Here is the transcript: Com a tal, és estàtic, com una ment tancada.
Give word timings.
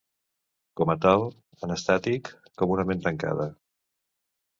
Com 0.79 0.91
a 0.93 0.95
tal, 1.03 1.25
és 1.67 1.73
estàtic, 1.75 2.31
com 2.63 2.73
una 2.77 2.87
ment 2.93 3.05
tancada. 3.05 3.47